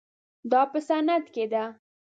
دا 0.51 0.61
په 0.71 0.79
صنعت 0.87 1.25
کې 1.33 1.45
ده. 1.51 1.63